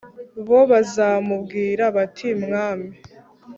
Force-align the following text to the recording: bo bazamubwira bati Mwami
bo 0.47 0.59
bazamubwira 0.71 1.83
bati 1.95 2.29
Mwami 2.43 2.93